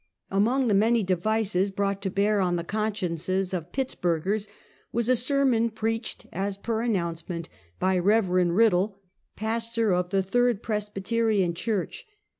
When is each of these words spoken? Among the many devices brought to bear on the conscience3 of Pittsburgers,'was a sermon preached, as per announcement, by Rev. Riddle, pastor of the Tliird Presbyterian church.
Among 0.31 0.67
the 0.67 0.73
many 0.73 1.03
devices 1.03 1.69
brought 1.69 2.01
to 2.01 2.09
bear 2.09 2.41
on 2.41 2.55
the 2.55 2.63
conscience3 2.63 3.53
of 3.53 3.71
Pittsburgers,'was 3.71 5.07
a 5.09 5.15
sermon 5.15 5.69
preached, 5.69 6.25
as 6.33 6.57
per 6.57 6.81
announcement, 6.81 7.49
by 7.77 7.99
Rev. 7.99 8.29
Riddle, 8.29 8.99
pastor 9.35 9.93
of 9.93 10.09
the 10.09 10.23
Tliird 10.23 10.63
Presbyterian 10.63 11.53
church. 11.53 12.07